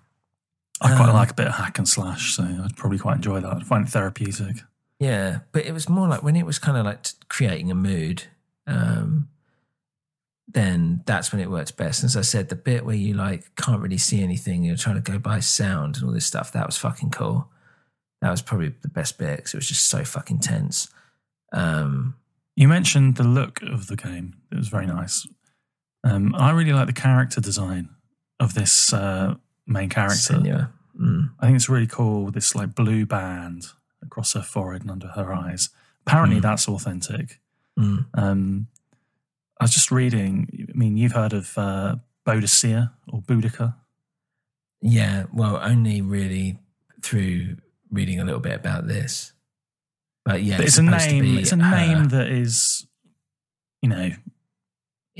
[0.81, 3.41] I quite Um, like a bit of hack and slash, so I'd probably quite enjoy
[3.41, 3.51] that.
[3.57, 4.59] I'd find it therapeutic.
[5.01, 8.25] Yeah, but it was more like when it was kind of like creating a mood.
[8.67, 9.29] Um,
[10.49, 12.05] then that's when it worked best.
[12.05, 15.13] As I said, the bit where you like can't really see anything, you're trying to
[15.13, 16.53] go by sound and all this stuff.
[16.53, 17.51] That was fucking cool.
[18.23, 20.89] That was probably the best bit because it was just so fucking tense.
[21.53, 22.15] Um,
[22.55, 24.37] You mentioned the look of the game.
[24.53, 25.27] It was very nice.
[26.05, 27.91] Um, I really like the character design
[28.41, 29.35] of this uh,
[29.67, 30.35] main character.
[30.99, 31.31] Mm.
[31.41, 32.25] I think it's really cool.
[32.25, 33.67] With this like blue band
[34.03, 35.69] across her forehead and under her eyes.
[36.07, 36.43] Apparently, Mm.
[36.43, 37.41] that's authentic.
[37.79, 38.07] Mm.
[38.15, 38.69] Um,
[39.61, 40.69] I was just reading.
[40.69, 43.75] I mean, you've heard of uh, Boadicea or Boudica?
[44.83, 46.59] Yeah, well, only really
[47.03, 47.57] through
[47.90, 49.33] reading a little bit about this.
[50.25, 51.38] But yeah, But it's a name.
[51.38, 52.87] It's a name that is,
[53.81, 54.11] you know,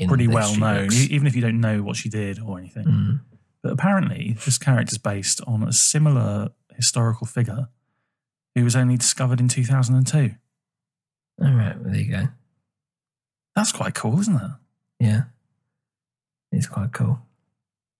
[0.07, 2.85] pretty well known, even if you don't know what she did or anything.
[2.85, 3.19] Mm.
[3.63, 7.69] But apparently, this character is based on a similar historical figure
[8.53, 10.35] who was only discovered in 2002.
[11.39, 12.27] All right, well, there you go.
[13.57, 14.51] That's quite cool, isn't it?
[14.99, 15.21] Yeah,
[16.51, 17.17] it's quite cool.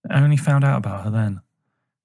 [0.08, 1.42] I only found out about her then.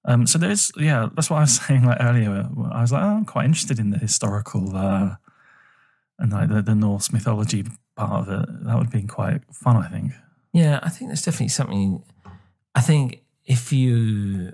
[0.05, 2.49] Um, so there's, yeah, that's what I was saying like earlier.
[2.71, 5.17] I was like, oh, I'm quite interested in the historical uh,
[6.17, 7.63] and like the, the Norse mythology
[7.95, 8.65] part of it.
[8.65, 10.13] That would have been quite fun, I think.
[10.51, 12.01] Yeah, I think there's definitely something.
[12.73, 14.53] I think if you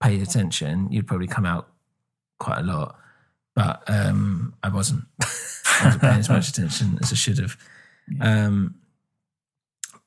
[0.00, 1.66] paid attention, you'd probably come out
[2.38, 2.96] quite a lot.
[3.56, 5.06] But um, I wasn't.
[5.20, 7.56] I wasn't paying as much attention as I should have.
[8.20, 8.76] Um,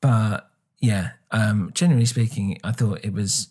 [0.00, 3.48] but yeah, um, generally speaking, I thought it was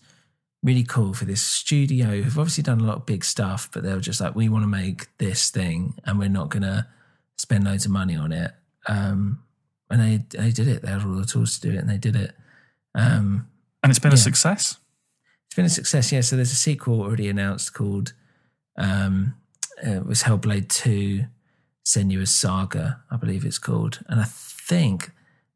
[0.64, 3.94] really cool for this studio who've obviously done a lot of big stuff, but they
[3.94, 6.88] were just like, we want to make this thing and we're not going to
[7.38, 8.52] spend loads of money on it.
[8.88, 9.44] Um,
[9.90, 10.82] and they, they did it.
[10.82, 12.34] They had all the tools to do it and they did it.
[12.96, 13.48] Um,
[13.84, 14.78] And it's been a success.
[15.46, 16.22] it's been a success, yeah.
[16.22, 18.14] So there's a sequel already announced called
[18.78, 19.36] um,
[19.86, 21.26] uh, it was Hellblade Two,
[21.86, 25.12] Senua's Saga, I believe it's called, and I think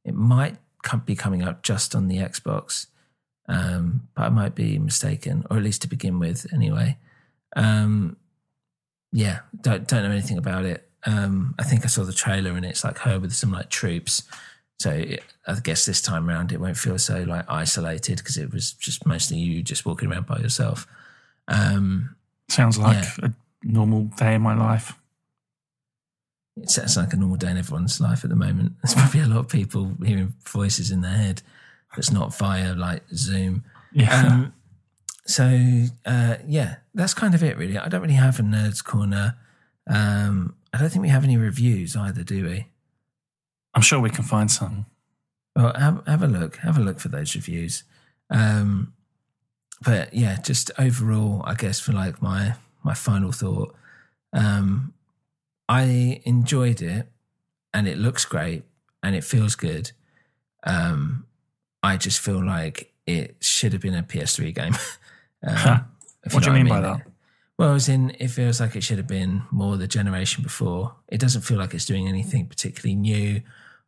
[0.06, 0.58] it might
[1.06, 2.88] be coming out just on the Xbox,
[3.48, 6.98] um, but I might be mistaken, or at least to begin with, anyway.
[7.56, 8.18] Um,
[9.12, 10.88] yeah, don't don't know anything about it.
[11.06, 14.24] Um, I think I saw the trailer and it's like her with some like troops.
[14.80, 18.54] So it, I guess this time around it won't feel so like isolated because it
[18.54, 20.86] was just mostly you just walking around by yourself.
[21.48, 22.16] Um,
[22.50, 23.28] Sounds like Yeah.
[23.30, 24.94] a normal day in my life.
[26.62, 28.74] It sounds like a normal day in everyone's life at the moment.
[28.82, 31.42] There's probably a lot of people hearing voices in their head
[31.96, 33.64] that's not via like Zoom.
[33.92, 34.26] Yeah.
[34.26, 34.54] Um,
[35.26, 35.46] so
[36.06, 37.78] uh, yeah, that's kind of it really.
[37.78, 39.38] I don't really have a nerds corner.
[39.88, 42.68] Um, I don't think we have any reviews either, do we?
[43.74, 44.86] I'm sure we can find some.
[45.56, 46.58] Well, have, have a look.
[46.58, 47.84] Have a look for those reviews.
[48.30, 48.94] Um,
[49.82, 53.76] but yeah, just overall, I guess for like my my final thought,
[54.34, 54.94] um,
[55.70, 57.08] I enjoyed it,
[57.74, 58.64] and it looks great,
[59.04, 59.92] and it feels good.
[60.64, 61.28] Um,
[61.84, 64.74] I just feel like it should have been a PS3 game.
[65.48, 65.86] um,
[66.32, 67.02] What do you I mean by that?
[67.58, 70.96] Well, as in, it feels like it should have been more the generation before.
[71.08, 73.42] It doesn't feel like it's doing anything particularly new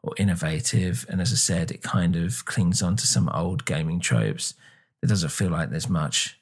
[0.04, 1.06] or innovative.
[1.10, 4.56] And as I said, it kind of clings on to some old gaming tropes.
[5.02, 6.40] It doesn't feel like there's much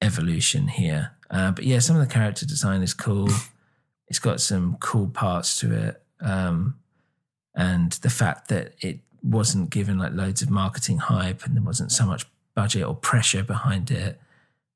[0.00, 1.12] evolution here.
[1.30, 3.28] Uh, but yeah, some of the character design is cool.
[4.08, 6.02] It's got some cool parts to it.
[6.20, 6.78] Um,
[7.54, 11.90] and the fact that it wasn't given like loads of marketing hype and there wasn't
[11.90, 14.20] so much budget or pressure behind it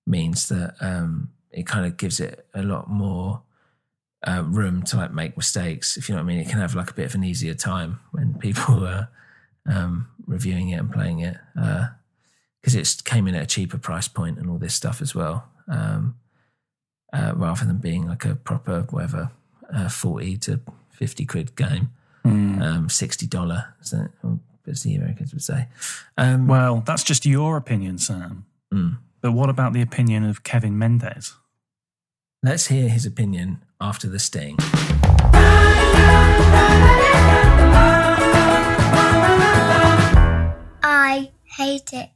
[0.07, 3.43] means that um, it kind of gives it a lot more
[4.27, 5.97] uh, room to like make mistakes.
[5.97, 7.55] If you know what I mean, it can have like a bit of an easier
[7.55, 9.09] time when people are
[9.67, 14.39] um, reviewing it and playing it because it came in at a cheaper price point
[14.39, 16.17] and all this stuff as well, um,
[17.13, 19.31] uh, rather than being like a proper whatever
[19.73, 21.91] uh, forty to fifty quid game,
[22.25, 22.61] Hmm.
[22.63, 25.69] um, sixty dollar, as the Americans would say.
[26.19, 28.45] Um, Well, that's just your opinion, Sam.
[28.73, 28.99] Mm.
[29.21, 31.35] But what about the opinion of Kevin Mendez?
[32.43, 34.57] Let's hear his opinion after the sting.
[40.83, 42.11] I hate it.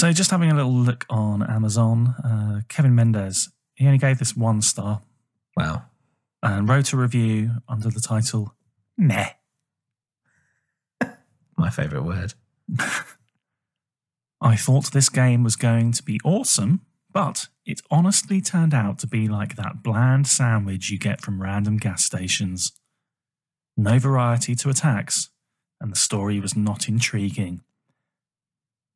[0.00, 4.34] So, just having a little look on Amazon, uh, Kevin Mendez, he only gave this
[4.34, 5.02] one star.
[5.58, 5.82] Wow.
[6.42, 8.54] And wrote a review under the title
[8.96, 9.32] Meh.
[11.58, 12.32] My favourite word.
[14.40, 16.80] I thought this game was going to be awesome,
[17.12, 21.76] but it honestly turned out to be like that bland sandwich you get from random
[21.76, 22.72] gas stations.
[23.76, 25.28] No variety to attacks,
[25.78, 27.60] and the story was not intriguing.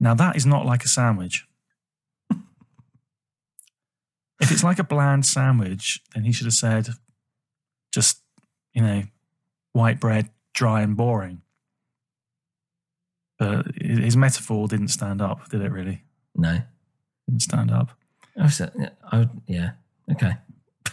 [0.04, 1.46] Now, that is not like a sandwich.
[4.38, 6.88] if it's like a bland sandwich, then he should have said
[7.90, 8.20] just,
[8.74, 9.04] you know,
[9.72, 11.40] white bread, dry and boring.
[13.38, 16.02] But his metaphor didn't stand up, did it really?
[16.36, 16.60] No.
[17.26, 17.92] Didn't stand up.
[18.36, 19.70] Oh, I was, I would, yeah.
[20.12, 20.32] Okay.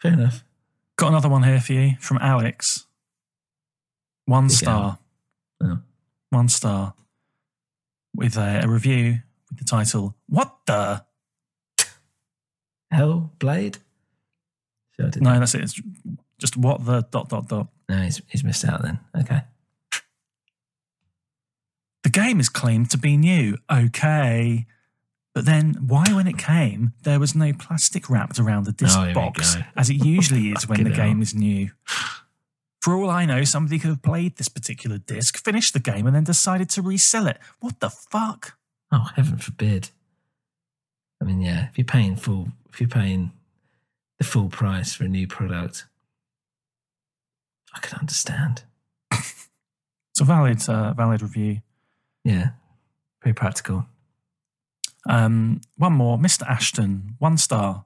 [0.00, 0.44] Fair enough.
[0.94, 2.86] Got another one here for you from Alex.
[4.26, 5.00] One Big star.
[5.60, 5.78] Oh.
[6.30, 6.94] One star.
[8.14, 9.18] With a, a review
[9.50, 11.04] with the title, What the?
[12.90, 13.78] Hell Blade?
[14.98, 15.62] No, that's it.
[15.62, 15.80] It's
[16.38, 17.68] just what the dot dot dot.
[17.88, 18.98] No, he's, he's missed out then.
[19.18, 19.42] Okay.
[22.02, 23.58] The game is claimed to be new.
[23.70, 24.66] Okay.
[25.34, 29.12] But then why, when it came, there was no plastic wrapped around the disc Oh,
[29.12, 31.70] box, as it usually is when the game is new?
[32.86, 36.14] For all I know, somebody could have played this particular disc, finished the game, and
[36.14, 37.40] then decided to resell it.
[37.58, 38.56] What the fuck?
[38.92, 39.90] Oh, heaven forbid.
[41.20, 43.32] I mean, yeah, if you're paying full, if you're paying
[44.18, 45.88] the full price for a new product,
[47.74, 48.62] I can understand.
[49.10, 51.62] It's a valid, uh, valid review.
[52.22, 52.50] Yeah,
[53.24, 53.86] very practical.
[55.08, 56.48] Um, one more, Mr.
[56.48, 57.84] Ashton, one star.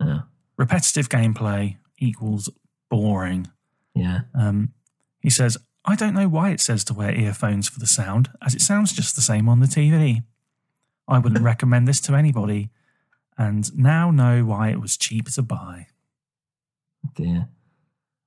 [0.00, 0.22] Yeah,
[0.56, 2.50] Repetitive gameplay equals
[2.90, 3.46] boring.
[3.94, 4.20] Yeah.
[4.34, 4.72] Um,
[5.20, 8.54] he says, I don't know why it says to wear earphones for the sound, as
[8.54, 10.22] it sounds just the same on the TV.
[11.08, 12.70] I wouldn't recommend this to anybody,
[13.36, 15.88] and now know why it was cheap to buy.
[17.14, 17.48] dear.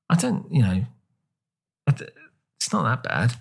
[0.09, 0.85] I don't, you know,
[1.87, 3.35] it's not that bad.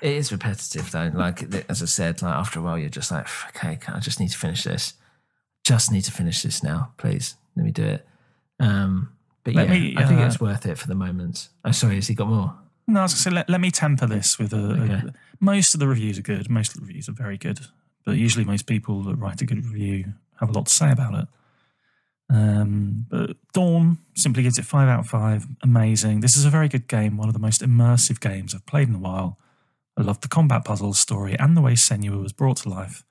[0.00, 1.10] It is repetitive though.
[1.14, 4.30] Like as I said, like after a while, you're just like, okay, I just need
[4.30, 4.94] to finish this.
[5.64, 7.36] Just need to finish this now, please.
[7.56, 8.06] Let me do it.
[8.58, 9.12] Um,
[9.44, 11.48] but Let yeah, me, I think uh, it's worth it for the moment.
[11.64, 12.54] Oh, sorry, has he got more?
[12.86, 15.74] No, I was going to say, let, let me temper this with a, a- Most
[15.74, 16.50] of the reviews are good.
[16.50, 17.60] Most of the reviews are very good.
[18.04, 21.14] But usually, most people that write a good review have a lot to say about
[21.14, 21.28] it.
[22.30, 25.46] Um, but Dawn simply gives it five out of five.
[25.62, 26.20] Amazing.
[26.20, 27.16] This is a very good game.
[27.16, 29.38] One of the most immersive games I've played in a while.
[29.96, 33.04] I love the combat puzzles story and the way Senua was brought to life.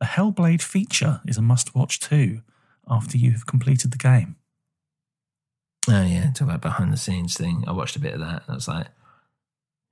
[0.00, 2.40] The Hellblade feature is a must watch too
[2.88, 4.36] after you've completed the game.
[5.88, 7.64] Oh yeah, talk about behind the scenes thing.
[7.66, 8.44] I watched a bit of that.
[8.48, 8.86] I was like,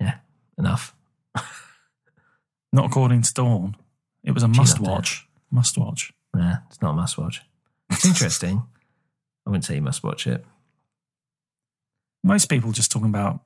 [0.00, 0.18] yeah,
[0.58, 0.94] enough.
[2.72, 3.76] Not according to Dawn.
[4.22, 4.90] It was a must loved it.
[4.90, 5.26] watch.
[5.50, 6.12] Must watch.
[6.34, 7.42] Nah, it's not a must watch.
[7.90, 8.62] It's interesting.
[9.44, 10.44] I wouldn't say you must watch it.
[12.22, 13.40] most people just talking about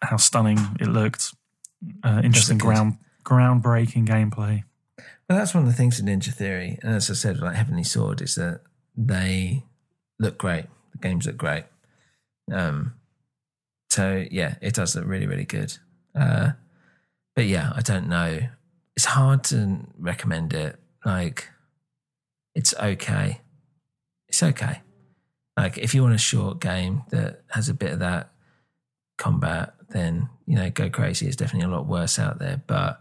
[0.00, 1.34] how stunning it looked,
[2.04, 4.62] uh, interesting ground groundbreaking gameplay.
[5.28, 7.82] Well, that's one of the things in Ninja Theory, and as I said, like Heavenly
[7.82, 8.60] Sword, is that
[8.96, 9.64] they
[10.20, 10.66] look great.
[10.94, 11.64] The games look great.
[12.50, 12.94] Um,
[13.90, 15.76] so yeah, it does look really, really good.
[16.14, 16.52] Uh,
[17.36, 18.40] but yeah, I don't know.
[18.96, 20.78] It's hard to recommend it.
[21.04, 21.50] Like,
[22.54, 23.40] it's okay.
[24.28, 24.80] It's okay.
[25.56, 28.30] Like, if you want a short game that has a bit of that
[29.18, 31.26] combat, then you know, go crazy.
[31.26, 33.00] It's definitely a lot worse out there, but.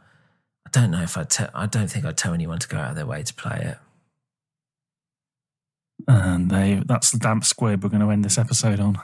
[0.66, 2.92] I don't know if I'd tell, I don't think I'd tell anyone to go out
[2.92, 3.78] of their way to play it.
[6.08, 8.98] And they that's the damp squib we're going to end this episode on.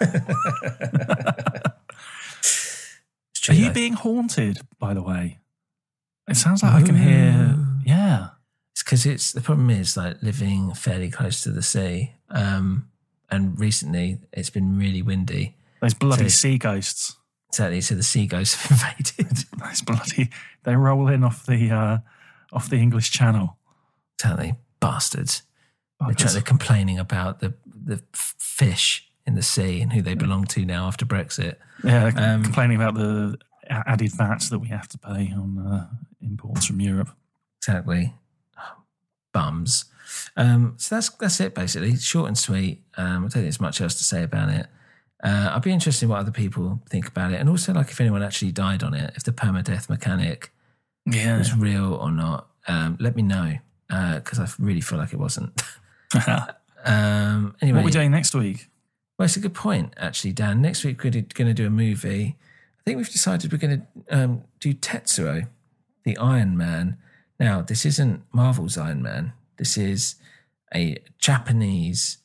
[3.48, 5.38] Are you being haunted, by the way?
[6.28, 7.56] It sounds like I can hear.
[7.84, 8.28] Yeah.
[8.72, 12.12] It's because it's the problem is like living fairly close to the sea.
[12.30, 12.88] Um,
[13.30, 15.56] and recently it's been really windy.
[15.80, 17.16] Those bloody So- sea ghosts.
[17.48, 17.80] Exactly.
[17.82, 18.80] So the sea ghosts have
[19.18, 19.44] invaded.
[19.58, 20.30] Those bloody.
[20.62, 21.98] They roll in off the uh,
[22.52, 23.56] off the English Channel.
[24.18, 24.54] Exactly.
[24.80, 25.42] Bastards.
[26.06, 26.18] They're, Buggers.
[26.18, 30.64] trying, they're complaining about the, the fish in the sea and who they belong to
[30.64, 31.56] now after Brexit.
[31.84, 33.38] Yeah, they're Um, complaining about the
[33.68, 35.88] added VAT that we have to pay on uh,
[36.20, 37.10] imports from Europe.
[37.58, 38.14] Exactly.
[39.32, 39.86] Bums.
[40.36, 41.96] Um, so that's that's it basically.
[41.96, 42.82] Short and sweet.
[42.96, 44.66] Um, I don't think there's much else to say about it.
[45.24, 48.00] Uh, I'd be interested in what other people think about it, and also like if
[48.00, 50.52] anyone actually died on it, if the permadeath mechanic
[51.06, 51.38] Yeah.
[51.38, 52.48] was real or not.
[52.68, 53.54] Um, let me know
[53.88, 55.62] because I really feel like it wasn't.
[56.84, 58.68] um, anyway, what are we doing next week?
[59.18, 60.60] Well, it's a good point, actually, Dan.
[60.60, 62.36] Next week we're going to do a movie.
[62.80, 65.48] I think we've decided we're going to um, do Tetsuo.
[66.04, 66.96] the Iron Man.
[67.38, 69.32] Now, this isn't Marvel's Iron Man.
[69.58, 70.16] This is
[70.74, 72.18] a Japanese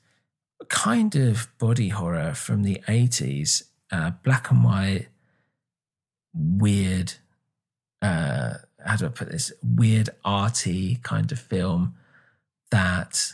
[0.69, 5.07] kind of body horror from the 80s, uh, black and white,
[6.33, 7.13] weird,
[8.01, 9.51] uh, how do I put this?
[9.63, 11.95] Weird, arty kind of film
[12.71, 13.33] that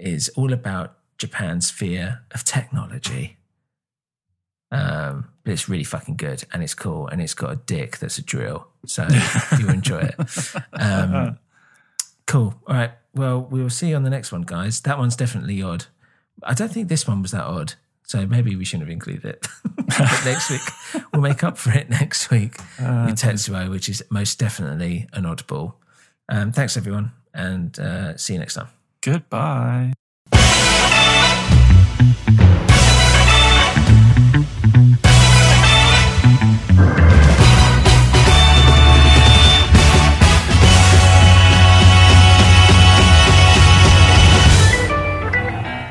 [0.00, 3.36] is all about Japan's fear of technology.
[4.70, 8.18] Um, but it's really fucking good and it's cool and it's got a dick that's
[8.18, 8.68] a drill.
[8.86, 9.06] So
[9.58, 10.54] you enjoy it.
[10.74, 11.38] Um,
[12.26, 12.54] cool.
[12.66, 12.92] All right.
[13.14, 14.82] Well, we will see you on the next one, guys.
[14.82, 15.86] That one's definitely odd.
[16.42, 17.74] I don't think this one was that odd.
[18.02, 19.46] So maybe we shouldn't have included it.
[19.74, 24.02] but next week, we'll make up for it next week Uh, with Tetsuo, which is
[24.10, 25.74] most definitely an oddball.
[26.28, 28.68] Um, thanks, everyone, and uh, see you next time.
[29.00, 29.92] Goodbye.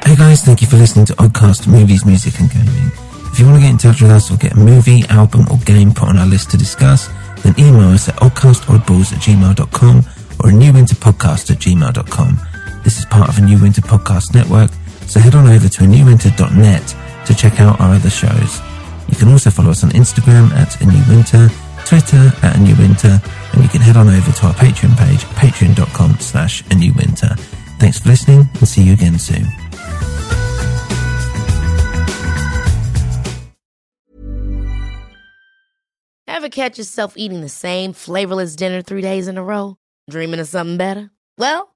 [0.06, 2.92] Hey guys, thank you for listening to Oddcast Movies, Music and Gaming.
[3.32, 5.58] If you want to get in touch with us or get a movie, album or
[5.60, 7.10] game put on our list to discuss,
[7.44, 10.04] then email us at oddcastoddballs at gmail.com
[10.44, 12.57] or a new winter podcast at gmail.com.
[12.88, 14.72] This is part of a New Winter Podcast Network,
[15.08, 18.62] so head on over to newwinter.net to check out our other shows.
[19.10, 21.50] You can also follow us on Instagram at a new winter,
[21.84, 23.20] Twitter at a new winter,
[23.52, 27.36] and you can head on over to our Patreon page, patreon.com slash a new winter.
[27.78, 29.46] Thanks for listening and see you again soon.
[36.26, 39.76] Ever catch yourself eating the same flavorless dinner three days in a row?
[40.10, 41.12] Dreaming of something better?
[41.38, 41.76] Well,